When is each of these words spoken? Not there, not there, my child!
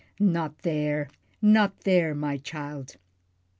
Not 0.19 0.63
there, 0.63 1.09
not 1.43 1.81
there, 1.81 2.15
my 2.15 2.37
child! 2.37 2.95